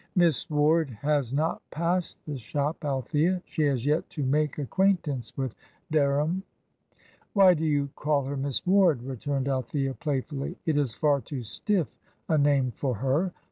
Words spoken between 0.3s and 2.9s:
Ward has not passed the shop,